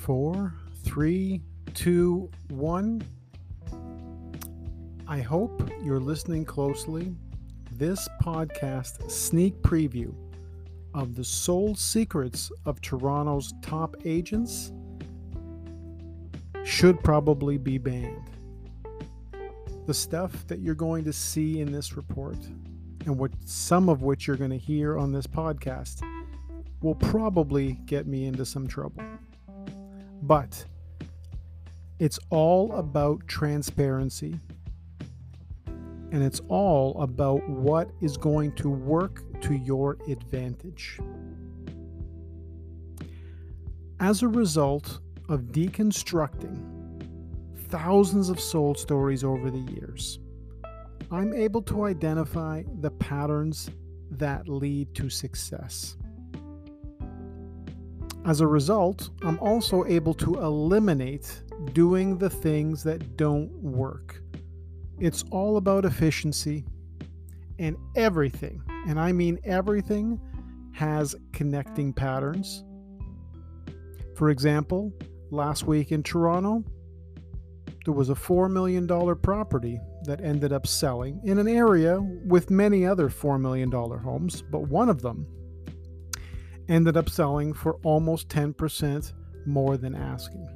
four, 0.00 0.54
three, 0.82 1.42
two, 1.74 2.30
one. 2.48 3.02
I 5.06 5.20
hope 5.20 5.70
you're 5.82 6.00
listening 6.00 6.46
closely. 6.46 7.14
This 7.72 8.08
podcast 8.22 9.10
sneak 9.10 9.60
preview 9.60 10.14
of 10.94 11.16
the 11.16 11.24
sold 11.24 11.78
secrets 11.78 12.50
of 12.64 12.80
Toronto's 12.80 13.52
top 13.60 13.94
agents 14.06 14.72
should 16.64 17.02
probably 17.04 17.58
be 17.58 17.76
banned. 17.76 18.30
The 19.86 19.94
stuff 19.94 20.46
that 20.46 20.60
you're 20.60 20.74
going 20.74 21.04
to 21.04 21.12
see 21.12 21.60
in 21.60 21.70
this 21.70 21.96
report, 21.96 22.38
and 23.04 23.18
what 23.18 23.32
some 23.44 23.90
of 23.90 24.02
which 24.02 24.26
you're 24.26 24.36
going 24.36 24.50
to 24.50 24.58
hear 24.58 24.98
on 24.98 25.12
this 25.12 25.26
podcast, 25.26 26.02
will 26.80 26.94
probably 26.94 27.72
get 27.84 28.06
me 28.06 28.24
into 28.24 28.46
some 28.46 28.66
trouble. 28.66 29.02
But 30.22 30.64
it's 31.98 32.18
all 32.30 32.72
about 32.72 33.26
transparency. 33.26 34.38
And 35.66 36.22
it's 36.22 36.40
all 36.48 37.00
about 37.00 37.48
what 37.48 37.90
is 38.00 38.16
going 38.16 38.52
to 38.56 38.68
work 38.68 39.22
to 39.42 39.54
your 39.54 39.96
advantage. 40.08 40.98
As 44.00 44.22
a 44.22 44.28
result 44.28 45.00
of 45.28 45.52
deconstructing 45.52 46.58
thousands 47.68 48.30
of 48.30 48.40
soul 48.40 48.74
stories 48.74 49.22
over 49.22 49.50
the 49.50 49.58
years, 49.58 50.18
I'm 51.12 51.34
able 51.34 51.62
to 51.62 51.84
identify 51.84 52.62
the 52.80 52.90
patterns 52.90 53.70
that 54.12 54.48
lead 54.48 54.94
to 54.94 55.10
success. 55.10 55.96
As 58.26 58.40
a 58.40 58.46
result, 58.46 59.10
I'm 59.22 59.38
also 59.38 59.84
able 59.86 60.14
to 60.14 60.40
eliminate 60.40 61.42
doing 61.72 62.18
the 62.18 62.28
things 62.28 62.82
that 62.84 63.16
don't 63.16 63.50
work. 63.62 64.22
It's 64.98 65.24
all 65.30 65.56
about 65.56 65.86
efficiency, 65.86 66.66
and 67.58 67.76
everything, 67.96 68.62
and 68.86 69.00
I 69.00 69.12
mean 69.12 69.38
everything, 69.44 70.20
has 70.72 71.14
connecting 71.32 71.92
patterns. 71.92 72.64
For 74.16 74.28
example, 74.28 74.92
last 75.30 75.66
week 75.66 75.90
in 75.90 76.02
Toronto, 76.02 76.62
there 77.86 77.94
was 77.94 78.10
a 78.10 78.14
$4 78.14 78.50
million 78.50 78.86
property 79.16 79.80
that 80.04 80.20
ended 80.20 80.52
up 80.52 80.66
selling 80.66 81.20
in 81.24 81.38
an 81.38 81.48
area 81.48 82.00
with 82.26 82.50
many 82.50 82.84
other 82.84 83.08
$4 83.08 83.40
million 83.40 83.70
homes, 83.70 84.42
but 84.42 84.68
one 84.68 84.90
of 84.90 85.00
them 85.00 85.26
ended 86.70 86.96
up 86.96 87.10
selling 87.10 87.52
for 87.52 87.74
almost 87.82 88.28
10% 88.28 89.12
more 89.46 89.76
than 89.76 89.94
asking. 89.94 90.48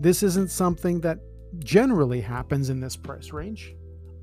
This 0.00 0.22
isn't 0.22 0.50
something 0.50 1.00
that 1.00 1.18
generally 1.60 2.20
happens 2.20 2.68
in 2.68 2.80
this 2.80 2.96
price 2.96 3.32
range, 3.32 3.74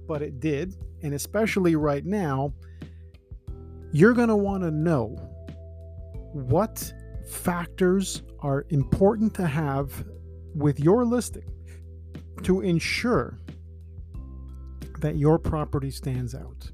but 0.07 0.21
it 0.21 0.39
did. 0.39 0.75
And 1.01 1.13
especially 1.13 1.75
right 1.75 2.05
now, 2.05 2.53
you're 3.91 4.13
going 4.13 4.29
to 4.29 4.35
want 4.35 4.63
to 4.63 4.71
know 4.71 5.15
what 6.33 6.93
factors 7.27 8.23
are 8.39 8.65
important 8.69 9.33
to 9.35 9.47
have 9.47 10.05
with 10.55 10.79
your 10.79 11.05
listing 11.05 11.49
to 12.43 12.61
ensure 12.61 13.37
that 14.99 15.17
your 15.17 15.39
property 15.39 15.91
stands 15.91 16.35
out. 16.35 16.69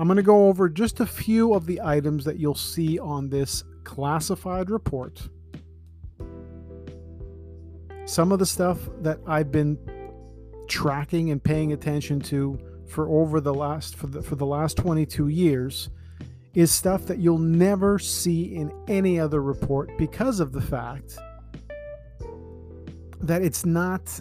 I'm 0.00 0.06
going 0.06 0.16
to 0.16 0.22
go 0.22 0.48
over 0.48 0.70
just 0.70 1.00
a 1.00 1.06
few 1.06 1.52
of 1.52 1.66
the 1.66 1.78
items 1.84 2.24
that 2.24 2.38
you'll 2.38 2.54
see 2.54 2.98
on 2.98 3.28
this 3.28 3.64
classified 3.84 4.70
report. 4.70 5.28
Some 8.06 8.32
of 8.32 8.38
the 8.38 8.46
stuff 8.46 8.78
that 9.02 9.20
I've 9.26 9.52
been 9.52 9.78
tracking 10.68 11.30
and 11.32 11.44
paying 11.44 11.74
attention 11.74 12.18
to 12.20 12.58
for 12.88 13.10
over 13.10 13.42
the 13.42 13.52
last 13.52 13.94
for 13.94 14.06
the, 14.06 14.22
for 14.22 14.36
the 14.36 14.46
last 14.46 14.78
22 14.78 15.28
years 15.28 15.90
is 16.54 16.72
stuff 16.72 17.04
that 17.04 17.18
you'll 17.18 17.36
never 17.36 17.98
see 17.98 18.54
in 18.54 18.72
any 18.88 19.20
other 19.20 19.42
report 19.42 19.90
because 19.98 20.40
of 20.40 20.52
the 20.52 20.62
fact 20.62 21.18
that 23.20 23.42
it's 23.42 23.66
not 23.66 24.18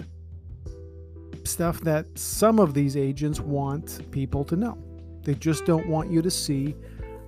stuff 1.45 1.79
that 1.79 2.05
some 2.19 2.59
of 2.59 2.73
these 2.73 2.97
agents 2.97 3.39
want 3.39 4.11
people 4.11 4.43
to 4.43 4.57
know. 4.57 4.88
They 5.23 5.35
just 5.35 5.65
don't 5.65 5.87
want 5.87 6.11
you 6.11 6.21
to 6.21 6.31
see 6.31 6.75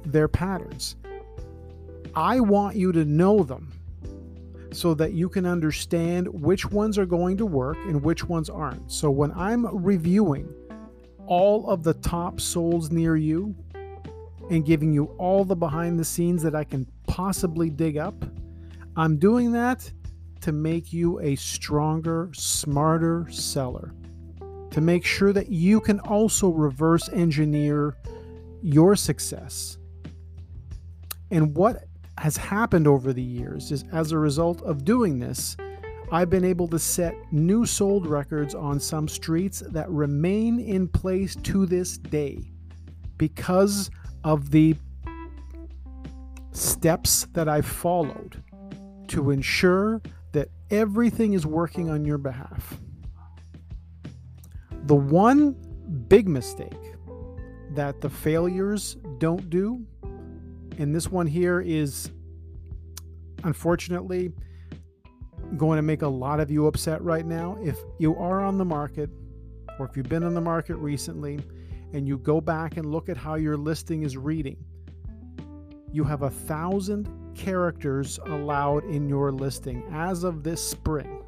their 0.05 0.27
patterns. 0.27 0.95
I 2.15 2.39
want 2.39 2.75
you 2.75 2.91
to 2.91 3.05
know 3.05 3.43
them 3.43 3.71
so 4.71 4.93
that 4.93 5.13
you 5.13 5.29
can 5.29 5.45
understand 5.45 6.27
which 6.27 6.69
ones 6.69 6.97
are 6.97 7.05
going 7.05 7.37
to 7.37 7.45
work 7.45 7.77
and 7.85 8.01
which 8.01 8.23
ones 8.23 8.49
aren't. 8.49 8.91
So 8.91 9.11
when 9.11 9.31
I'm 9.33 9.65
reviewing 9.83 10.53
all 11.25 11.69
of 11.69 11.83
the 11.83 11.93
top 11.95 12.39
souls 12.39 12.91
near 12.91 13.15
you 13.15 13.55
and 14.49 14.65
giving 14.65 14.91
you 14.91 15.05
all 15.17 15.45
the 15.45 15.55
behind 15.55 15.99
the 15.99 16.05
scenes 16.05 16.41
that 16.43 16.55
I 16.55 16.63
can 16.63 16.87
possibly 17.07 17.69
dig 17.69 17.97
up, 17.97 18.25
I'm 18.95 19.17
doing 19.17 19.51
that 19.53 19.89
to 20.41 20.51
make 20.51 20.91
you 20.91 21.19
a 21.19 21.35
stronger, 21.35 22.29
smarter 22.33 23.27
seller. 23.29 23.93
To 24.71 24.81
make 24.81 25.05
sure 25.05 25.33
that 25.33 25.49
you 25.49 25.81
can 25.81 25.99
also 26.01 26.49
reverse 26.49 27.09
engineer 27.09 27.95
your 28.61 28.95
success. 28.95 29.77
And 31.29 31.55
what 31.55 31.85
has 32.17 32.37
happened 32.37 32.87
over 32.87 33.13
the 33.13 33.21
years 33.21 33.71
is 33.71 33.85
as 33.91 34.11
a 34.11 34.17
result 34.17 34.61
of 34.63 34.85
doing 34.85 35.19
this, 35.19 35.57
I've 36.11 36.29
been 36.29 36.43
able 36.43 36.67
to 36.67 36.79
set 36.79 37.15
new 37.31 37.65
sold 37.65 38.05
records 38.05 38.53
on 38.53 38.79
some 38.79 39.07
streets 39.07 39.63
that 39.67 39.89
remain 39.89 40.59
in 40.59 40.89
place 40.89 41.35
to 41.37 41.65
this 41.65 41.97
day 41.97 42.51
because 43.17 43.89
of 44.23 44.51
the 44.51 44.75
steps 46.51 47.27
that 47.31 47.47
I've 47.47 47.65
followed 47.65 48.43
to 49.07 49.31
ensure 49.31 50.01
that 50.33 50.49
everything 50.69 51.33
is 51.33 51.45
working 51.45 51.89
on 51.89 52.03
your 52.03 52.17
behalf. 52.17 52.77
The 54.85 54.95
one 54.95 55.53
big 56.07 56.27
mistake 56.27 56.73
that 57.71 58.01
the 58.01 58.09
failures 58.09 58.97
don't 59.19 59.49
do 59.49 59.85
and 60.77 60.95
this 60.95 61.11
one 61.11 61.27
here 61.27 61.61
is 61.61 62.09
unfortunately 63.43 64.31
going 65.57 65.77
to 65.77 65.81
make 65.81 66.01
a 66.01 66.07
lot 66.07 66.39
of 66.39 66.49
you 66.49 66.67
upset 66.67 67.01
right 67.03 67.25
now. 67.25 67.57
If 67.61 67.77
you 67.99 68.15
are 68.15 68.41
on 68.41 68.57
the 68.57 68.65
market 68.65 69.09
or 69.77 69.85
if 69.85 69.97
you've 69.97 70.09
been 70.09 70.23
on 70.23 70.33
the 70.33 70.41
market 70.41 70.75
recently 70.77 71.39
and 71.93 72.07
you 72.07 72.17
go 72.17 72.39
back 72.39 72.77
and 72.77 72.91
look 72.91 73.09
at 73.09 73.17
how 73.17 73.35
your 73.35 73.57
listing 73.57 74.03
is 74.03 74.17
reading, 74.17 74.57
you 75.91 76.03
have 76.03 76.21
a 76.21 76.29
thousand 76.29 77.07
characters 77.35 78.19
allowed 78.25 78.85
in 78.85 79.09
your 79.09 79.31
listing 79.31 79.83
as 79.91 80.23
of 80.23 80.41
this 80.41 80.67
spring. 80.67 81.20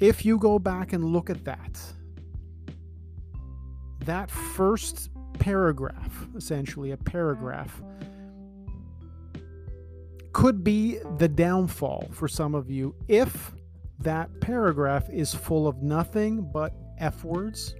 If 0.00 0.24
you 0.24 0.38
go 0.38 0.58
back 0.58 0.92
and 0.92 1.04
look 1.04 1.30
at 1.30 1.44
that, 1.44 1.80
that 4.00 4.30
first 4.30 5.10
paragraph, 5.38 6.28
essentially 6.36 6.90
a 6.90 6.96
paragraph, 6.96 7.80
could 10.32 10.64
be 10.64 10.98
the 11.18 11.28
downfall 11.28 12.08
for 12.12 12.26
some 12.26 12.54
of 12.54 12.68
you 12.68 12.94
if 13.08 13.52
that 14.00 14.40
paragraph 14.40 15.08
is 15.08 15.32
full 15.32 15.68
of 15.68 15.82
nothing 15.82 16.50
but 16.52 16.74
F 16.98 17.24
words. 17.24 17.74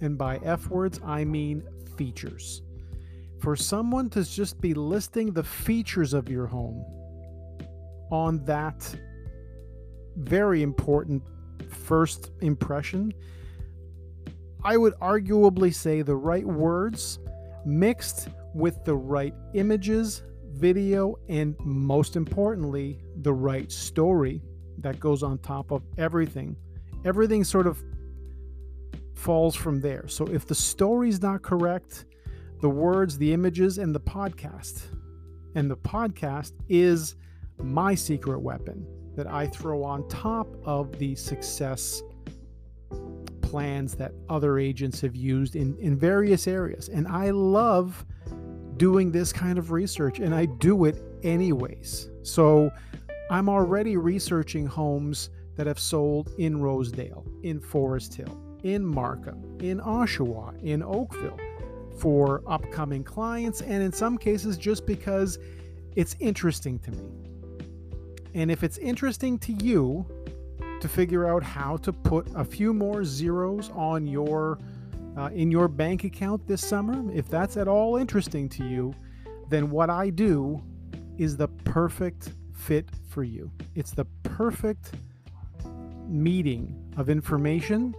And 0.00 0.16
by 0.16 0.36
F 0.38 0.68
words, 0.68 1.00
I 1.04 1.24
mean 1.24 1.64
features. 1.96 2.62
For 3.40 3.56
someone 3.56 4.08
to 4.10 4.24
just 4.24 4.60
be 4.60 4.72
listing 4.72 5.32
the 5.32 5.42
features 5.42 6.14
of 6.14 6.28
your 6.28 6.46
home 6.46 6.84
on 8.10 8.44
that 8.44 8.94
very 10.16 10.62
important 10.62 11.22
first 11.68 12.30
impression 12.40 13.12
I 14.66 14.76
would 14.76 14.94
arguably 14.94 15.72
say 15.72 16.02
the 16.02 16.16
right 16.16 16.44
words 16.44 17.20
mixed 17.64 18.30
with 18.52 18.84
the 18.84 18.96
right 18.96 19.32
images, 19.54 20.24
video, 20.54 21.20
and 21.28 21.54
most 21.60 22.16
importantly, 22.16 22.98
the 23.22 23.32
right 23.32 23.70
story 23.70 24.42
that 24.78 24.98
goes 24.98 25.22
on 25.22 25.38
top 25.38 25.70
of 25.70 25.84
everything. 25.98 26.56
Everything 27.04 27.44
sort 27.44 27.68
of 27.68 27.80
falls 29.14 29.54
from 29.54 29.80
there. 29.80 30.08
So 30.08 30.26
if 30.26 30.46
the 30.46 30.54
story's 30.56 31.22
not 31.22 31.42
correct, 31.42 32.06
the 32.60 32.68
words, 32.68 33.16
the 33.18 33.32
images, 33.32 33.78
and 33.78 33.94
the 33.94 34.00
podcast, 34.00 34.82
and 35.54 35.70
the 35.70 35.76
podcast 35.76 36.54
is 36.68 37.14
my 37.62 37.94
secret 37.94 38.40
weapon 38.40 38.84
that 39.16 39.26
I 39.26 39.46
throw 39.46 39.82
on 39.82 40.08
top 40.08 40.46
of 40.64 40.98
the 40.98 41.14
success 41.14 42.02
plans 43.42 43.94
that 43.94 44.12
other 44.28 44.58
agents 44.58 45.00
have 45.00 45.16
used 45.16 45.56
in, 45.56 45.76
in 45.78 45.96
various 45.96 46.46
areas. 46.46 46.88
And 46.88 47.08
I 47.08 47.30
love 47.30 48.04
doing 48.76 49.10
this 49.10 49.32
kind 49.32 49.58
of 49.58 49.70
research, 49.70 50.18
and 50.18 50.34
I 50.34 50.46
do 50.46 50.84
it 50.84 51.02
anyways. 51.22 52.10
So 52.22 52.70
I'm 53.30 53.48
already 53.48 53.96
researching 53.96 54.66
homes 54.66 55.30
that 55.56 55.66
have 55.66 55.78
sold 55.78 56.30
in 56.38 56.60
Rosedale, 56.60 57.24
in 57.42 57.60
Forest 57.60 58.14
Hill, 58.14 58.38
in 58.62 58.84
Markham, 58.84 59.58
in 59.60 59.80
Oshawa, 59.80 60.62
in 60.62 60.82
Oakville 60.82 61.38
for 61.96 62.42
upcoming 62.46 63.02
clients, 63.02 63.62
and 63.62 63.82
in 63.82 63.92
some 63.92 64.18
cases, 64.18 64.58
just 64.58 64.84
because 64.84 65.38
it's 65.94 66.14
interesting 66.20 66.78
to 66.80 66.90
me. 66.90 67.25
And 68.36 68.50
if 68.50 68.62
it's 68.62 68.76
interesting 68.76 69.38
to 69.38 69.52
you 69.54 70.04
to 70.82 70.88
figure 70.88 71.26
out 71.26 71.42
how 71.42 71.78
to 71.78 71.90
put 71.90 72.28
a 72.34 72.44
few 72.44 72.74
more 72.74 73.02
zeros 73.02 73.70
on 73.70 74.06
your 74.06 74.58
uh, 75.16 75.30
in 75.32 75.50
your 75.50 75.68
bank 75.68 76.04
account 76.04 76.46
this 76.46 76.60
summer, 76.60 77.10
if 77.14 77.30
that's 77.30 77.56
at 77.56 77.66
all 77.66 77.96
interesting 77.96 78.50
to 78.50 78.68
you, 78.68 78.94
then 79.48 79.70
what 79.70 79.88
I 79.88 80.10
do 80.10 80.62
is 81.16 81.38
the 81.38 81.48
perfect 81.48 82.32
fit 82.52 82.90
for 83.08 83.24
you. 83.24 83.50
It's 83.74 83.92
the 83.92 84.04
perfect 84.22 84.92
meeting 86.06 86.92
of 86.98 87.08
information 87.08 87.94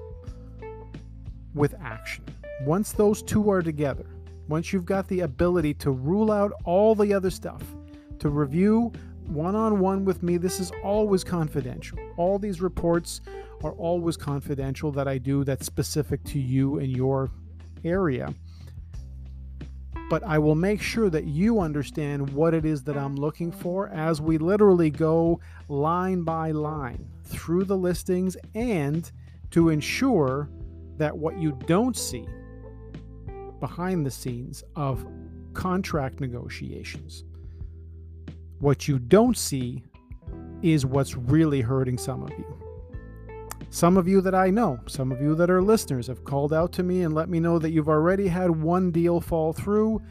with 1.55 1.73
action. 1.81 2.23
Once 2.61 2.91
those 2.91 3.23
two 3.23 3.49
are 3.49 3.63
together, 3.63 4.05
once 4.47 4.71
you've 4.71 4.85
got 4.85 5.07
the 5.07 5.21
ability 5.21 5.73
to 5.73 5.89
rule 5.89 6.31
out 6.31 6.51
all 6.63 6.93
the 6.93 7.11
other 7.11 7.31
stuff, 7.31 7.63
to 8.19 8.29
review 8.29 8.91
one 9.27 9.55
on 9.55 9.79
one 9.79 10.05
with 10.05 10.23
me, 10.23 10.37
this 10.37 10.59
is 10.59 10.71
always 10.83 11.23
confidential. 11.23 11.97
All 12.17 12.39
these 12.39 12.61
reports 12.61 13.21
are 13.63 13.73
always 13.73 14.17
confidential 14.17 14.91
that 14.91 15.07
I 15.07 15.17
do 15.17 15.43
that's 15.43 15.65
specific 15.65 16.23
to 16.25 16.39
you 16.39 16.79
and 16.79 16.89
your 16.89 17.29
area. 17.83 18.33
But 20.09 20.23
I 20.23 20.39
will 20.39 20.55
make 20.55 20.81
sure 20.81 21.09
that 21.09 21.25
you 21.25 21.59
understand 21.59 22.29
what 22.29 22.53
it 22.53 22.65
is 22.65 22.83
that 22.83 22.97
I'm 22.97 23.15
looking 23.15 23.51
for 23.51 23.89
as 23.89 24.21
we 24.21 24.37
literally 24.37 24.89
go 24.89 25.41
line 25.67 26.23
by 26.23 26.51
line 26.51 27.05
through 27.25 27.65
the 27.65 27.75
listings 27.75 28.37
and 28.55 29.11
to 29.51 29.69
ensure 29.69 30.49
that 30.97 31.17
what 31.17 31.37
you 31.37 31.51
don't 31.65 31.97
see 31.97 32.25
behind 33.59 34.05
the 34.05 34.11
scenes 34.11 34.63
of 34.75 35.05
contract 35.53 36.21
negotiations, 36.21 37.25
what 38.59 38.87
you 38.87 38.99
don't 38.99 39.37
see 39.37 39.83
is 40.61 40.85
what's 40.85 41.15
really 41.15 41.61
hurting 41.61 41.97
some 41.97 42.23
of 42.23 42.31
you. 42.31 42.57
Some 43.69 43.97
of 43.97 44.07
you 44.07 44.21
that 44.21 44.33
I 44.33 44.49
know, 44.49 44.79
some 44.87 45.11
of 45.11 45.21
you 45.21 45.35
that 45.35 45.49
are 45.49 45.61
listeners, 45.61 46.07
have 46.07 46.23
called 46.23 46.53
out 46.53 46.71
to 46.73 46.83
me 46.83 47.03
and 47.03 47.13
let 47.13 47.29
me 47.29 47.39
know 47.39 47.59
that 47.59 47.71
you've 47.71 47.89
already 47.89 48.27
had 48.27 48.49
one 48.49 48.91
deal 48.91 49.19
fall 49.19 49.53
through. 49.53 50.01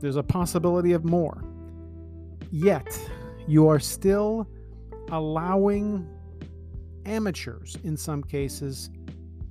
There's 0.00 0.16
a 0.16 0.22
possibility 0.22 0.92
of 0.92 1.04
more. 1.04 1.42
Yet, 2.50 2.86
you 3.46 3.68
are 3.68 3.78
still 3.78 4.46
allowing 5.10 6.06
amateurs, 7.06 7.76
in 7.84 7.96
some 7.96 8.22
cases, 8.22 8.90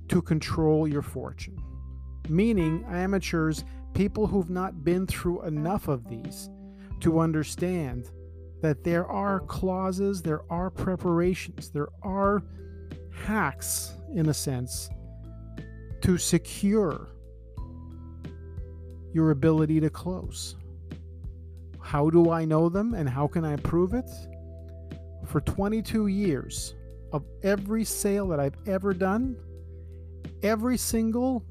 to 0.08 0.20
control 0.20 0.86
your 0.86 1.02
fortune. 1.02 1.58
Meaning, 2.28 2.84
amateurs, 2.88 3.64
people 3.94 4.26
who've 4.26 4.50
not 4.50 4.84
been 4.84 5.06
through 5.06 5.42
enough 5.42 5.88
of 5.88 6.08
these 6.08 6.50
to 7.00 7.18
understand 7.18 8.10
that 8.64 8.82
there 8.82 9.06
are 9.06 9.40
clauses, 9.40 10.22
there 10.22 10.40
are 10.48 10.70
preparations, 10.70 11.68
there 11.68 11.90
are 12.02 12.42
hacks, 13.12 13.92
in 14.14 14.30
a 14.30 14.32
sense, 14.32 14.88
to 16.00 16.16
secure 16.16 17.08
your 19.12 19.32
ability 19.32 19.80
to 19.80 19.90
close. 19.90 20.56
How 21.78 22.08
do 22.08 22.30
I 22.30 22.46
know 22.46 22.70
them 22.70 22.94
and 22.94 23.06
how 23.06 23.26
can 23.26 23.44
I 23.44 23.56
prove 23.56 23.92
it? 23.92 24.10
For 25.26 25.42
22 25.42 26.06
years, 26.06 26.74
of 27.12 27.22
every 27.42 27.84
sale 27.84 28.28
that 28.28 28.40
I've 28.40 28.56
ever 28.66 28.94
done, 28.94 29.36
every 30.42 30.78
single 30.78 31.44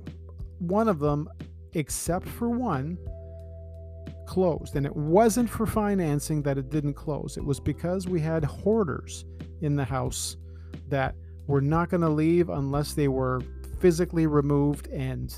one 0.57 0.87
of 0.87 0.97
them, 0.97 1.29
except 1.73 2.27
for 2.27 2.49
one, 2.49 2.97
closed. 4.33 4.75
And 4.75 4.85
it 4.85 4.95
wasn't 4.95 5.47
for 5.47 5.67
financing 5.67 6.41
that 6.41 6.57
it 6.57 6.71
didn't 6.71 6.95
close, 6.95 7.37
it 7.37 7.45
was 7.45 7.59
because 7.59 8.07
we 8.07 8.19
had 8.19 8.43
hoarders 8.43 9.25
in 9.61 9.75
the 9.75 9.85
house 9.85 10.37
that 10.89 11.15
were 11.45 11.61
not 11.61 11.89
going 11.89 12.01
to 12.01 12.09
leave 12.09 12.49
unless 12.49 12.93
they 12.93 13.07
were 13.07 13.41
physically 13.79 14.25
removed 14.25 14.87
and 14.87 15.37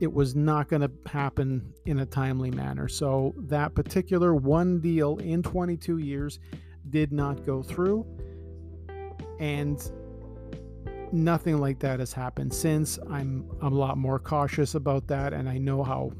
it 0.00 0.12
was 0.12 0.34
not 0.34 0.68
going 0.68 0.82
to 0.82 0.90
happen 1.06 1.72
in 1.86 2.00
a 2.00 2.06
timely 2.06 2.50
manner. 2.50 2.86
So 2.86 3.34
that 3.48 3.74
particular 3.74 4.34
one 4.34 4.80
deal 4.80 5.16
in 5.18 5.42
22 5.42 5.98
years 5.98 6.38
did 6.90 7.12
not 7.12 7.46
go 7.46 7.62
through 7.62 8.04
and 9.40 9.90
nothing 11.12 11.60
like 11.60 11.78
that 11.78 11.98
has 12.00 12.12
happened 12.12 12.52
since. 12.52 12.98
I'm, 13.08 13.48
I'm 13.62 13.72
a 13.72 13.76
lot 13.76 13.96
more 13.96 14.18
cautious 14.18 14.74
about 14.74 15.06
that, 15.08 15.32
and 15.32 15.48
I 15.48 15.58
know 15.58 15.82
how 15.82 16.12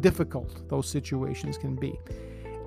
difficult 0.00 0.68
those 0.68 0.88
situations 0.88 1.58
can 1.58 1.76
be. 1.76 1.98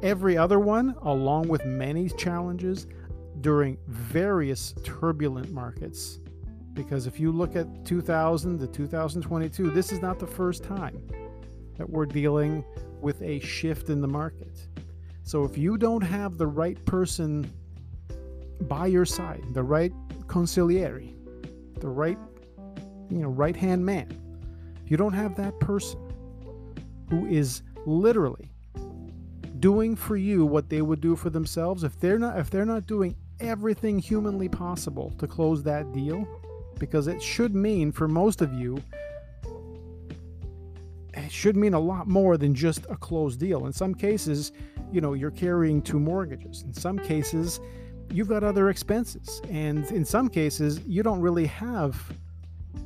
Every 0.01 0.37
other 0.37 0.59
one, 0.59 0.95
along 1.03 1.47
with 1.47 1.65
many 1.65 2.09
challenges 2.09 2.87
during 3.41 3.77
various 3.87 4.73
turbulent 4.83 5.51
markets, 5.51 6.19
because 6.73 7.07
if 7.07 7.19
you 7.19 7.31
look 7.31 7.55
at 7.55 7.85
2000 7.85 8.59
to 8.59 8.67
2022, 8.67 9.69
this 9.69 9.91
is 9.91 10.01
not 10.01 10.19
the 10.19 10.27
first 10.27 10.63
time 10.63 11.01
that 11.77 11.89
we're 11.89 12.05
dealing 12.05 12.63
with 13.01 13.21
a 13.21 13.39
shift 13.39 13.89
in 13.89 14.01
the 14.01 14.07
market. 14.07 14.67
So 15.23 15.43
if 15.43 15.57
you 15.57 15.77
don't 15.77 16.01
have 16.01 16.37
the 16.37 16.47
right 16.47 16.83
person 16.85 17.51
by 18.61 18.87
your 18.87 19.05
side, 19.05 19.43
the 19.51 19.63
right 19.63 19.93
consigliere, 20.27 21.13
the 21.79 21.87
right, 21.89 22.17
you 23.09 23.19
know, 23.19 23.29
right 23.29 23.55
hand 23.55 23.85
man. 23.85 24.09
If 24.83 24.91
you 24.91 24.97
don't 24.97 25.13
have 25.13 25.35
that 25.35 25.59
person 25.59 26.12
who 27.09 27.25
is 27.27 27.61
literally 27.85 28.49
doing 29.59 29.95
for 29.95 30.17
you 30.17 30.45
what 30.45 30.69
they 30.69 30.81
would 30.81 31.01
do 31.01 31.15
for 31.15 31.29
themselves, 31.29 31.83
if 31.83 31.99
they're 31.99 32.19
not 32.19 32.37
if 32.37 32.49
they're 32.49 32.65
not 32.65 32.85
doing 32.87 33.15
everything 33.39 33.99
humanly 33.99 34.49
possible 34.49 35.13
to 35.17 35.27
close 35.27 35.63
that 35.63 35.91
deal, 35.93 36.27
because 36.79 37.07
it 37.07 37.21
should 37.21 37.55
mean 37.55 37.91
for 37.91 38.07
most 38.07 38.41
of 38.41 38.53
you 38.53 38.81
it 41.15 41.31
should 41.31 41.55
mean 41.55 41.73
a 41.73 41.79
lot 41.79 42.07
more 42.07 42.37
than 42.37 42.55
just 42.55 42.85
a 42.89 42.95
closed 42.95 43.39
deal. 43.39 43.65
In 43.65 43.73
some 43.73 43.93
cases, 43.93 44.51
you 44.91 44.99
know, 45.01 45.13
you're 45.13 45.31
carrying 45.31 45.81
two 45.81 45.99
mortgages. 45.99 46.63
In 46.63 46.73
some 46.73 46.97
cases, 46.97 47.59
you've 48.11 48.27
got 48.27 48.43
other 48.43 48.69
expenses. 48.69 49.41
And 49.49 49.85
in 49.91 50.05
some 50.05 50.27
cases, 50.27 50.79
you 50.85 51.03
don't 51.03 51.21
really 51.21 51.45
have 51.47 51.95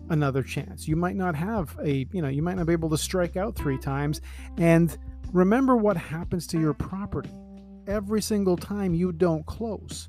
another 0.09 0.43
chance. 0.43 0.87
You 0.87 0.95
might 0.95 1.15
not 1.15 1.35
have 1.35 1.77
a, 1.83 2.07
you 2.11 2.21
know, 2.21 2.27
you 2.27 2.41
might 2.41 2.57
not 2.57 2.65
be 2.65 2.73
able 2.73 2.89
to 2.89 2.97
strike 2.97 3.37
out 3.37 3.55
three 3.55 3.77
times. 3.77 4.21
And 4.57 4.97
remember 5.31 5.75
what 5.75 5.97
happens 5.97 6.47
to 6.47 6.59
your 6.59 6.73
property 6.73 7.31
every 7.87 8.21
single 8.21 8.57
time 8.57 8.93
you 8.93 9.11
don't 9.11 9.45
close. 9.45 10.07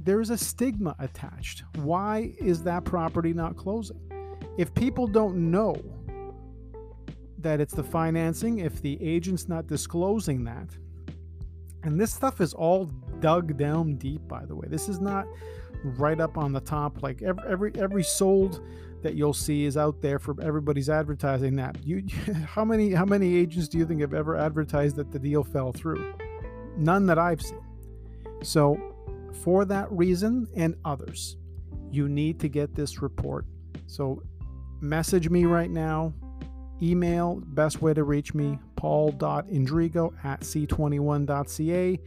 There's 0.00 0.30
a 0.30 0.38
stigma 0.38 0.94
attached. 0.98 1.64
Why 1.76 2.34
is 2.38 2.62
that 2.64 2.84
property 2.84 3.32
not 3.32 3.56
closing? 3.56 4.00
If 4.58 4.74
people 4.74 5.06
don't 5.06 5.50
know 5.50 5.76
that 7.38 7.60
it's 7.60 7.74
the 7.74 7.82
financing, 7.82 8.58
if 8.58 8.80
the 8.80 9.02
agent's 9.02 9.48
not 9.48 9.66
disclosing 9.66 10.44
that, 10.44 10.68
and 11.84 12.00
this 12.00 12.12
stuff 12.12 12.40
is 12.40 12.54
all 12.54 12.86
dug 13.20 13.56
down 13.56 13.96
deep, 13.96 14.26
by 14.26 14.44
the 14.44 14.54
way. 14.54 14.66
This 14.68 14.88
is 14.88 15.00
not 15.00 15.26
right 15.84 16.20
up 16.20 16.36
on 16.38 16.52
the 16.52 16.60
top. 16.60 17.02
Like 17.02 17.22
every 17.22 17.42
every, 17.48 17.72
every 17.76 18.02
sold 18.02 18.62
that 19.02 19.14
you'll 19.14 19.34
see 19.34 19.64
is 19.64 19.76
out 19.76 20.00
there 20.00 20.18
for 20.18 20.34
everybody's 20.42 20.88
advertising 20.88 21.56
that. 21.56 21.76
You 21.84 22.04
how 22.46 22.64
many 22.64 22.92
how 22.92 23.04
many 23.04 23.36
agents 23.36 23.68
do 23.68 23.78
you 23.78 23.86
think 23.86 24.00
have 24.00 24.14
ever 24.14 24.36
advertised 24.36 24.96
that 24.96 25.10
the 25.10 25.18
deal 25.18 25.44
fell 25.44 25.72
through? 25.72 26.14
None 26.76 27.06
that 27.06 27.18
I've 27.18 27.42
seen. 27.42 27.62
So 28.42 28.78
for 29.44 29.64
that 29.66 29.90
reason 29.92 30.48
and 30.56 30.76
others, 30.84 31.36
you 31.90 32.08
need 32.08 32.40
to 32.40 32.48
get 32.48 32.74
this 32.74 33.02
report. 33.02 33.46
So 33.86 34.22
message 34.80 35.28
me 35.28 35.44
right 35.44 35.70
now 35.70 36.14
email, 36.82 37.40
best 37.46 37.80
way 37.80 37.94
to 37.94 38.04
reach 38.04 38.34
me, 38.34 38.58
paul.indrigo 38.84 40.12
at 40.24 40.40
c21.ca 40.42 41.98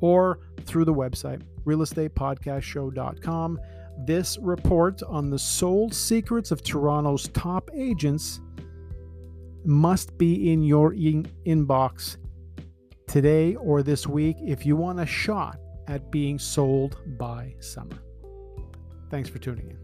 or 0.00 0.40
through 0.64 0.84
the 0.84 0.92
website, 0.92 1.40
realestatepodcastshow.com. 1.64 3.60
This 4.04 4.36
report 4.40 5.00
on 5.04 5.30
the 5.30 5.38
sold 5.38 5.94
secrets 5.94 6.50
of 6.50 6.64
Toronto's 6.64 7.28
top 7.28 7.70
agents 7.72 8.40
must 9.64 10.18
be 10.18 10.52
in 10.52 10.64
your 10.64 10.94
in- 10.94 11.30
inbox 11.46 12.16
today 13.06 13.54
or 13.54 13.84
this 13.84 14.08
week 14.08 14.36
if 14.44 14.66
you 14.66 14.74
want 14.74 14.98
a 14.98 15.06
shot 15.06 15.60
at 15.86 16.10
being 16.10 16.36
sold 16.36 16.98
by 17.16 17.54
summer. 17.60 18.02
Thanks 19.08 19.28
for 19.28 19.38
tuning 19.38 19.70
in. 19.70 19.83